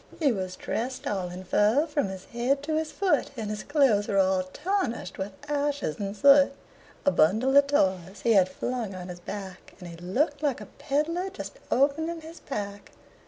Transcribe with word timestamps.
He 0.19 0.31
was 0.31 0.55
dressed 0.55 1.05
all 1.05 1.29
in 1.29 1.43
fur 1.43 1.85
from 1.85 2.07
his 2.07 2.25
head 2.25 2.63
to 2.63 2.75
his 2.75 2.91
foot, 2.91 3.29
And 3.37 3.51
his 3.51 3.61
clothes 3.61 4.07
were 4.07 4.17
all 4.17 4.41
tarnished 4.51 5.19
with 5.19 5.31
ashes 5.47 5.99
and 5.99 6.17
soot; 6.17 6.53
A 7.05 7.11
bundle 7.11 7.55
of 7.55 7.67
toys 7.67 8.21
he 8.23 8.33
had 8.33 8.49
flung 8.49 8.95
on 8.95 9.09
his 9.09 9.19
back, 9.19 9.75
And 9.79 9.87
he 9.87 9.97
looked 9.97 10.41
like 10.41 10.59
a 10.59 10.65
pedler 10.79 11.29
just 11.29 11.59
opening 11.71 12.21
his 12.21 12.39
pack. 12.39 12.93